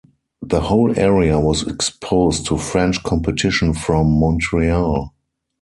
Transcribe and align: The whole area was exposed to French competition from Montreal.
The 0.41 0.61
whole 0.61 0.97
area 0.97 1.39
was 1.39 1.61
exposed 1.67 2.47
to 2.47 2.57
French 2.57 3.03
competition 3.03 3.75
from 3.75 4.07
Montreal. 4.19 5.13